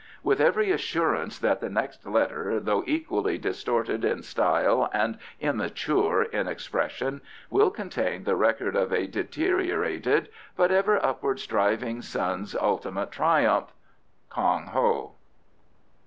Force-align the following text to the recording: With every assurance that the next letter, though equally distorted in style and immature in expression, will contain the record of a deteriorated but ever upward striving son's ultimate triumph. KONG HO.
With 0.23 0.41
every 0.41 0.71
assurance 0.71 1.37
that 1.37 1.61
the 1.61 1.69
next 1.69 2.07
letter, 2.07 2.59
though 2.59 2.83
equally 2.87 3.37
distorted 3.37 4.03
in 4.03 4.23
style 4.23 4.89
and 4.93 5.19
immature 5.39 6.23
in 6.23 6.47
expression, 6.47 7.21
will 7.51 7.69
contain 7.69 8.23
the 8.23 8.35
record 8.35 8.75
of 8.75 8.91
a 8.91 9.05
deteriorated 9.05 10.29
but 10.55 10.71
ever 10.71 10.97
upward 11.05 11.39
striving 11.39 12.01
son's 12.01 12.55
ultimate 12.55 13.11
triumph. 13.11 13.73
KONG 14.31 14.67
HO. 14.69 15.11